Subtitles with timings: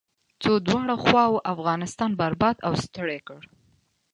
[0.41, 3.41] څو دواړو خواوو افغانستان برباد او ستړی کړ.